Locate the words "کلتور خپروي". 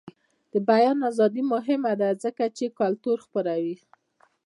2.79-3.75